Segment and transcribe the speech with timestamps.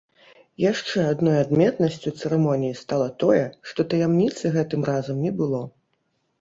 [0.71, 5.65] Яшчэ адной адметнасцю цырымоніі стала тое, што таямніцы гэтым разам не было.